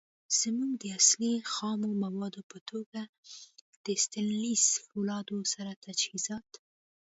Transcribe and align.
زمونږ 0.39 0.71
د 0.81 0.83
اصلی. 0.99 1.33
خامو 1.53 1.89
موادو 2.03 2.41
په 2.51 2.57
توګه 2.69 3.01
د 3.85 3.87
ستينليس 4.03 4.63
فولادو 4.85 5.37
سره 5.53 5.71
تجهیزات 5.85 6.49